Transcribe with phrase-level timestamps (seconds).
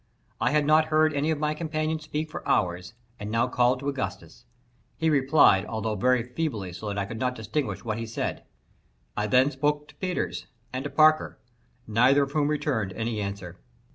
[0.39, 3.87] I had not heard any of my companions speak for hours, and now called to
[3.87, 4.45] Augustus.
[4.97, 8.41] He replied, although very feebly, so that I could not distinguish what he said.
[9.15, 11.37] I then spoke to Peters and to Parker,
[11.85, 13.59] neither of whom returned any answer.